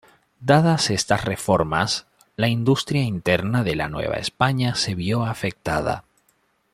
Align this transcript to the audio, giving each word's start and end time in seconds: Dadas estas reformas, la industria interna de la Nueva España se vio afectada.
Dadas 0.39 0.89
estas 0.89 1.25
reformas, 1.25 2.07
la 2.35 2.47
industria 2.47 3.03
interna 3.03 3.63
de 3.63 3.75
la 3.75 3.87
Nueva 3.87 4.15
España 4.15 4.73
se 4.73 4.95
vio 4.95 5.25
afectada. 5.25 6.05